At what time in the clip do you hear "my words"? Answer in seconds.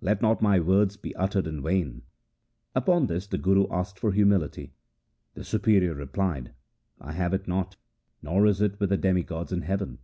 0.42-0.96